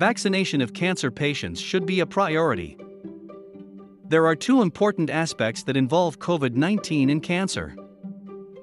vaccination 0.00 0.62
of 0.62 0.72
cancer 0.72 1.10
patients 1.10 1.60
should 1.60 1.84
be 1.84 2.00
a 2.00 2.06
priority. 2.06 2.74
There 4.08 4.24
are 4.24 4.34
two 4.34 4.62
important 4.62 5.10
aspects 5.10 5.62
that 5.64 5.76
involve 5.76 6.18
COVID 6.18 6.54
19 6.54 7.10
and 7.10 7.22
cancer. 7.22 7.76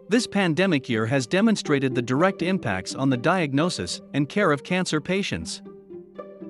This 0.10 0.26
pandemic 0.26 0.90
year 0.90 1.06
has 1.06 1.28
demonstrated 1.28 1.94
the 1.94 2.02
direct 2.02 2.42
impacts 2.42 2.96
on 2.96 3.12
the 3.12 3.18
diagnosis 3.18 4.02
and 4.16 4.28
care 4.28 4.52
of 4.52 4.64
cancer 4.64 5.00
patients. 5.00 5.62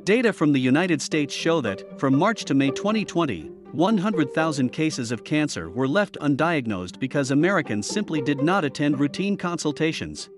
Data 0.06 0.32
from 0.32 0.54
the 0.54 0.62
United 0.62 1.02
States 1.02 1.34
show 1.36 1.60
that, 1.60 2.00
from 2.00 2.18
March 2.18 2.46
to 2.46 2.54
May 2.54 2.72
2020, 2.72 3.52
100,000 3.74 4.70
cases 4.70 5.12
of 5.12 5.26
cancer 5.26 5.70
were 5.70 5.90
left 5.90 6.18
undiagnosed 6.22 6.98
because 6.98 7.32
Americans 7.32 7.88
simply 7.88 8.22
did 8.22 8.42
not 8.42 8.64
attend 8.64 9.02
routine 9.02 9.36
consultations. 9.36 10.30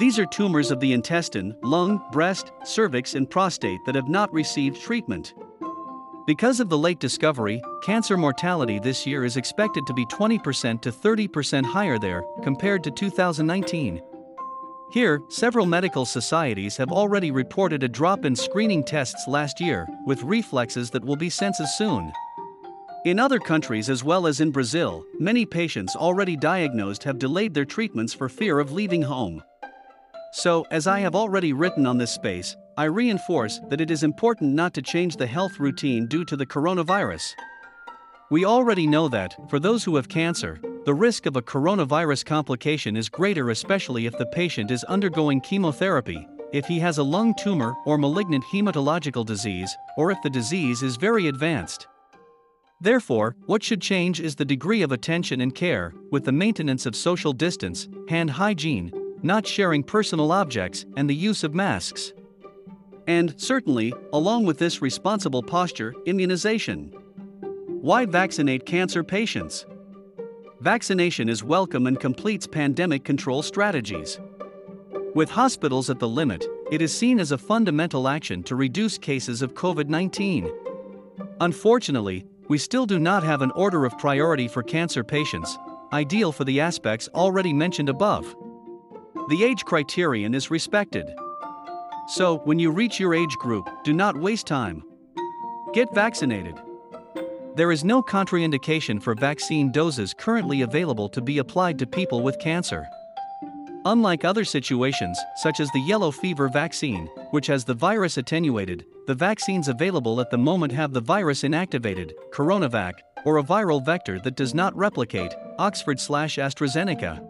These 0.00 0.18
are 0.18 0.24
tumors 0.24 0.70
of 0.70 0.80
the 0.80 0.94
intestine, 0.94 1.54
lung, 1.62 2.02
breast, 2.10 2.52
cervix, 2.64 3.14
and 3.14 3.28
prostate 3.28 3.84
that 3.84 3.94
have 3.94 4.08
not 4.08 4.32
received 4.32 4.80
treatment. 4.80 5.34
Because 6.26 6.58
of 6.58 6.70
the 6.70 6.78
late 6.78 6.98
discovery, 6.98 7.60
cancer 7.82 8.16
mortality 8.16 8.78
this 8.78 9.06
year 9.06 9.26
is 9.26 9.36
expected 9.36 9.86
to 9.86 9.92
be 9.92 10.06
20% 10.06 10.80
to 10.80 10.90
30% 10.90 11.66
higher 11.66 11.98
there 11.98 12.22
compared 12.42 12.82
to 12.84 12.90
2019. 12.90 14.00
Here, 14.90 15.20
several 15.28 15.66
medical 15.66 16.06
societies 16.06 16.78
have 16.78 16.92
already 16.92 17.30
reported 17.30 17.82
a 17.82 17.88
drop 17.88 18.24
in 18.24 18.34
screening 18.34 18.82
tests 18.82 19.28
last 19.28 19.60
year, 19.60 19.86
with 20.06 20.22
reflexes 20.22 20.88
that 20.92 21.04
will 21.04 21.16
be 21.16 21.28
census 21.28 21.76
soon. 21.76 22.10
In 23.04 23.18
other 23.18 23.38
countries 23.38 23.90
as 23.90 24.02
well 24.02 24.26
as 24.26 24.40
in 24.40 24.50
Brazil, 24.50 25.04
many 25.18 25.44
patients 25.44 25.94
already 25.94 26.38
diagnosed 26.38 27.04
have 27.04 27.18
delayed 27.18 27.52
their 27.52 27.66
treatments 27.66 28.14
for 28.14 28.30
fear 28.30 28.58
of 28.60 28.72
leaving 28.72 29.02
home. 29.02 29.42
So, 30.32 30.64
as 30.70 30.86
I 30.86 31.00
have 31.00 31.16
already 31.16 31.52
written 31.52 31.86
on 31.86 31.98
this 31.98 32.12
space, 32.12 32.56
I 32.76 32.84
reinforce 32.84 33.60
that 33.68 33.80
it 33.80 33.90
is 33.90 34.04
important 34.04 34.54
not 34.54 34.72
to 34.74 34.82
change 34.82 35.16
the 35.16 35.26
health 35.26 35.58
routine 35.58 36.06
due 36.06 36.24
to 36.24 36.36
the 36.36 36.46
coronavirus. 36.46 37.34
We 38.30 38.44
already 38.44 38.86
know 38.86 39.08
that, 39.08 39.34
for 39.50 39.58
those 39.58 39.82
who 39.82 39.96
have 39.96 40.08
cancer, 40.08 40.60
the 40.84 40.94
risk 40.94 41.26
of 41.26 41.34
a 41.34 41.42
coronavirus 41.42 42.24
complication 42.24 42.96
is 42.96 43.08
greater, 43.08 43.50
especially 43.50 44.06
if 44.06 44.16
the 44.18 44.26
patient 44.26 44.70
is 44.70 44.84
undergoing 44.84 45.40
chemotherapy, 45.40 46.28
if 46.52 46.64
he 46.66 46.78
has 46.78 46.98
a 46.98 47.02
lung 47.02 47.34
tumor 47.34 47.74
or 47.84 47.98
malignant 47.98 48.44
hematological 48.52 49.26
disease, 49.26 49.76
or 49.96 50.12
if 50.12 50.22
the 50.22 50.30
disease 50.30 50.82
is 50.84 50.96
very 50.96 51.26
advanced. 51.26 51.88
Therefore, 52.80 53.36
what 53.46 53.64
should 53.64 53.82
change 53.82 54.20
is 54.20 54.36
the 54.36 54.44
degree 54.44 54.82
of 54.82 54.92
attention 54.92 55.40
and 55.40 55.54
care, 55.54 55.92
with 56.12 56.24
the 56.24 56.32
maintenance 56.32 56.86
of 56.86 56.94
social 56.94 57.32
distance, 57.32 57.88
hand 58.08 58.30
hygiene, 58.30 58.90
not 59.22 59.46
sharing 59.46 59.82
personal 59.82 60.32
objects, 60.32 60.86
and 60.96 61.08
the 61.08 61.14
use 61.14 61.44
of 61.44 61.54
masks. 61.54 62.12
And, 63.06 63.34
certainly, 63.40 63.92
along 64.12 64.46
with 64.46 64.58
this 64.58 64.80
responsible 64.80 65.42
posture, 65.42 65.94
immunization. 66.06 66.92
Why 67.66 68.06
vaccinate 68.06 68.66
cancer 68.66 69.02
patients? 69.02 69.66
Vaccination 70.60 71.28
is 71.28 71.42
welcome 71.42 71.86
and 71.86 71.98
completes 71.98 72.46
pandemic 72.46 73.04
control 73.04 73.42
strategies. 73.42 74.20
With 75.14 75.30
hospitals 75.30 75.90
at 75.90 75.98
the 75.98 76.08
limit, 76.08 76.46
it 76.70 76.82
is 76.82 76.96
seen 76.96 77.18
as 77.18 77.32
a 77.32 77.38
fundamental 77.38 78.06
action 78.06 78.42
to 78.44 78.54
reduce 78.54 78.96
cases 78.96 79.42
of 79.42 79.54
COVID 79.54 79.88
19. 79.88 80.52
Unfortunately, 81.40 82.26
we 82.48 82.58
still 82.58 82.84
do 82.84 82.98
not 82.98 83.22
have 83.22 83.42
an 83.42 83.50
order 83.52 83.84
of 83.84 83.96
priority 83.98 84.46
for 84.46 84.62
cancer 84.62 85.02
patients, 85.02 85.58
ideal 85.92 86.32
for 86.32 86.44
the 86.44 86.60
aspects 86.60 87.08
already 87.14 87.52
mentioned 87.52 87.88
above. 87.88 88.36
The 89.30 89.44
age 89.44 89.64
criterion 89.64 90.34
is 90.34 90.50
respected. 90.50 91.08
So, 92.08 92.38
when 92.38 92.58
you 92.58 92.72
reach 92.72 92.98
your 92.98 93.14
age 93.14 93.36
group, 93.36 93.64
do 93.84 93.92
not 93.92 94.16
waste 94.16 94.48
time. 94.48 94.82
Get 95.72 95.94
vaccinated. 95.94 96.56
There 97.54 97.70
is 97.70 97.84
no 97.84 98.02
contraindication 98.02 99.00
for 99.00 99.14
vaccine 99.14 99.70
doses 99.70 100.12
currently 100.18 100.62
available 100.62 101.08
to 101.10 101.20
be 101.20 101.38
applied 101.38 101.78
to 101.78 101.86
people 101.86 102.24
with 102.24 102.40
cancer. 102.40 102.84
Unlike 103.84 104.24
other 104.24 104.44
situations, 104.44 105.16
such 105.36 105.60
as 105.60 105.70
the 105.70 105.86
yellow 105.86 106.10
fever 106.10 106.48
vaccine, 106.48 107.06
which 107.30 107.46
has 107.46 107.64
the 107.64 107.74
virus 107.74 108.16
attenuated, 108.16 108.84
the 109.06 109.14
vaccines 109.14 109.68
available 109.68 110.20
at 110.20 110.32
the 110.32 110.38
moment 110.38 110.72
have 110.72 110.92
the 110.92 111.00
virus 111.00 111.42
inactivated, 111.42 112.10
coronavac, 112.32 112.94
or 113.24 113.38
a 113.38 113.44
viral 113.44 113.84
vector 113.86 114.18
that 114.18 114.34
does 114.34 114.56
not 114.56 114.76
replicate, 114.76 115.32
Oxford 115.60 116.00
slash 116.00 116.36
AstraZeneca. 116.36 117.29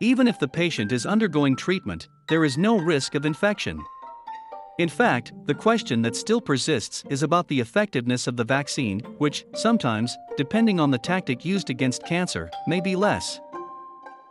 Even 0.00 0.28
if 0.28 0.38
the 0.38 0.48
patient 0.48 0.92
is 0.92 1.06
undergoing 1.06 1.56
treatment, 1.56 2.08
there 2.28 2.44
is 2.44 2.58
no 2.58 2.78
risk 2.78 3.14
of 3.14 3.24
infection. 3.24 3.82
In 4.78 4.90
fact, 4.90 5.32
the 5.46 5.54
question 5.54 6.02
that 6.02 6.14
still 6.14 6.40
persists 6.40 7.02
is 7.08 7.22
about 7.22 7.48
the 7.48 7.60
effectiveness 7.60 8.26
of 8.26 8.36
the 8.36 8.44
vaccine, 8.44 9.00
which, 9.16 9.46
sometimes, 9.54 10.14
depending 10.36 10.78
on 10.78 10.90
the 10.90 10.98
tactic 10.98 11.46
used 11.46 11.70
against 11.70 12.04
cancer, 12.04 12.50
may 12.66 12.82
be 12.82 12.94
less. 12.94 13.40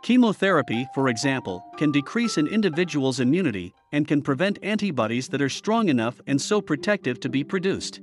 Chemotherapy, 0.02 0.86
for 0.94 1.08
example, 1.08 1.64
can 1.76 1.90
decrease 1.90 2.36
an 2.36 2.46
individual's 2.46 3.18
immunity 3.18 3.74
and 3.90 4.06
can 4.06 4.22
prevent 4.22 4.60
antibodies 4.62 5.26
that 5.28 5.42
are 5.42 5.48
strong 5.48 5.88
enough 5.88 6.20
and 6.28 6.40
so 6.40 6.60
protective 6.60 7.18
to 7.18 7.28
be 7.28 7.42
produced. 7.42 8.00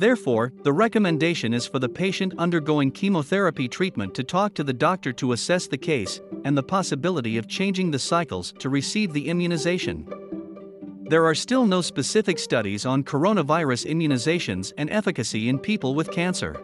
Therefore, 0.00 0.50
the 0.62 0.72
recommendation 0.72 1.52
is 1.52 1.66
for 1.66 1.78
the 1.78 1.86
patient 1.86 2.32
undergoing 2.38 2.90
chemotherapy 2.90 3.68
treatment 3.68 4.14
to 4.14 4.24
talk 4.24 4.54
to 4.54 4.64
the 4.64 4.72
doctor 4.72 5.12
to 5.12 5.32
assess 5.32 5.66
the 5.66 5.76
case 5.76 6.22
and 6.46 6.56
the 6.56 6.62
possibility 6.62 7.36
of 7.36 7.46
changing 7.46 7.90
the 7.90 7.98
cycles 7.98 8.54
to 8.60 8.70
receive 8.70 9.12
the 9.12 9.28
immunization. 9.28 10.08
There 11.02 11.26
are 11.26 11.34
still 11.34 11.66
no 11.66 11.82
specific 11.82 12.38
studies 12.38 12.86
on 12.86 13.04
coronavirus 13.04 13.90
immunizations 13.90 14.72
and 14.78 14.88
efficacy 14.88 15.50
in 15.50 15.58
people 15.58 15.94
with 15.94 16.10
cancer. 16.10 16.58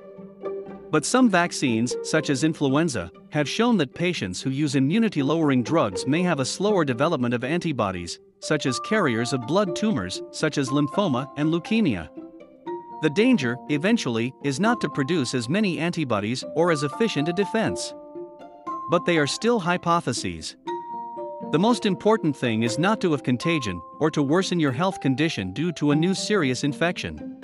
But 0.90 1.04
some 1.04 1.28
vaccines, 1.28 1.94
such 2.04 2.30
as 2.30 2.42
influenza, 2.42 3.12
have 3.32 3.46
shown 3.46 3.76
that 3.76 3.92
patients 3.92 4.40
who 4.40 4.48
use 4.48 4.76
immunity 4.76 5.22
lowering 5.22 5.62
drugs 5.62 6.06
may 6.06 6.22
have 6.22 6.40
a 6.40 6.44
slower 6.46 6.86
development 6.86 7.34
of 7.34 7.44
antibodies, 7.44 8.18
such 8.40 8.64
as 8.64 8.80
carriers 8.80 9.34
of 9.34 9.46
blood 9.46 9.76
tumors, 9.76 10.22
such 10.30 10.56
as 10.56 10.70
lymphoma 10.70 11.28
and 11.36 11.52
leukemia. 11.52 12.08
The 13.02 13.10
danger, 13.10 13.58
eventually, 13.68 14.32
is 14.42 14.58
not 14.58 14.80
to 14.80 14.88
produce 14.88 15.34
as 15.34 15.48
many 15.48 15.78
antibodies 15.78 16.42
or 16.54 16.72
as 16.72 16.82
efficient 16.82 17.28
a 17.28 17.32
defense. 17.32 17.92
But 18.90 19.04
they 19.04 19.18
are 19.18 19.26
still 19.26 19.60
hypotheses. 19.60 20.56
The 21.52 21.58
most 21.58 21.84
important 21.84 22.34
thing 22.34 22.62
is 22.62 22.78
not 22.78 23.00
to 23.02 23.10
have 23.12 23.22
contagion 23.22 23.80
or 24.00 24.10
to 24.12 24.22
worsen 24.22 24.58
your 24.58 24.72
health 24.72 25.00
condition 25.00 25.52
due 25.52 25.72
to 25.72 25.90
a 25.90 25.96
new 25.96 26.14
serious 26.14 26.64
infection. 26.64 27.38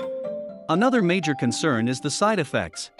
Another 0.70 1.02
major 1.02 1.34
concern 1.34 1.86
is 1.86 2.00
the 2.00 2.10
side 2.10 2.38
effects. 2.38 2.90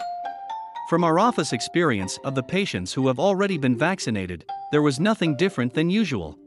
From 0.89 1.03
our 1.03 1.17
office 1.17 1.53
experience 1.53 2.19
of 2.23 2.35
the 2.35 2.43
patients 2.43 2.93
who 2.93 3.07
have 3.07 3.19
already 3.19 3.57
been 3.57 3.77
vaccinated, 3.77 4.45
there 4.71 4.83
was 4.83 4.99
nothing 4.99 5.35
different 5.37 5.73
than 5.73 5.89
usual. 5.89 6.37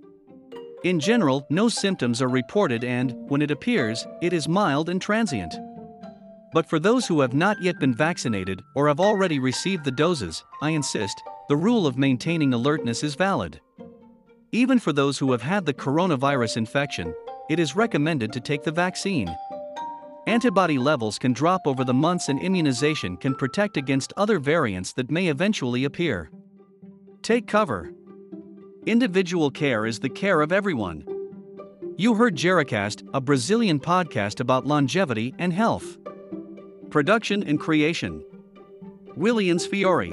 In 0.85 1.01
general, 1.01 1.45
no 1.51 1.69
symptoms 1.69 2.23
are 2.23 2.29
reported, 2.29 2.85
and, 2.85 3.13
when 3.29 3.43
it 3.43 3.51
appears, 3.51 4.07
it 4.23 4.33
is 4.33 4.47
mild 4.47 4.89
and 4.89 5.03
transient. 5.03 5.55
But 6.53 6.69
for 6.69 6.79
those 6.79 7.07
who 7.07 7.21
have 7.21 7.35
not 7.35 7.61
yet 7.61 7.79
been 7.79 7.95
vaccinated 7.95 8.63
or 8.75 8.89
have 8.89 9.01
already 9.01 9.39
received 9.39 9.85
the 9.85 9.91
doses, 9.91 10.45
I 10.63 10.71
insist, 10.71 11.23
the 11.49 11.57
rule 11.57 11.87
of 11.87 11.99
maintaining 11.99 12.55
alertness 12.55 13.03
is 13.03 13.15
valid. 13.15 13.61
Even 14.53 14.79
for 14.79 14.93
those 14.93 15.19
who 15.19 15.33
have 15.33 15.43
had 15.43 15.67
the 15.67 15.75
coronavirus 15.75 16.57
infection, 16.57 17.15
it 17.51 17.59
is 17.59 17.77
recommended 17.77 18.33
to 18.33 18.41
take 18.41 18.63
the 18.63 18.73
vaccine. 18.73 19.35
Antibody 20.27 20.79
levels 20.79 21.19
can 21.19 21.33
drop 21.33 21.67
over 21.67 21.85
the 21.85 21.95
months, 21.95 22.29
and 22.29 22.41
immunization 22.41 23.17
can 23.17 23.35
protect 23.35 23.77
against 23.77 24.13
other 24.17 24.41
variants 24.41 24.93
that 24.95 25.11
may 25.11 25.29
eventually 25.29 25.85
appear. 25.85 26.31
Take 27.23 27.47
cover. 27.47 27.93
Individual 28.87 29.51
care 29.51 29.87
is 29.87 30.01
the 30.01 30.09
care 30.09 30.41
of 30.41 30.53
everyone. 30.53 31.05
You 31.97 32.15
heard 32.15 32.35
Gericast, 32.35 33.09
a 33.15 33.21
Brazilian 33.21 33.79
podcast 33.79 34.41
about 34.41 34.67
longevity 34.67 35.35
and 35.39 35.53
health. 35.53 35.97
Production 36.91 37.43
and 37.43 37.59
creation 37.59 38.25
Williams 39.17 39.67
Fiore. 39.67 40.13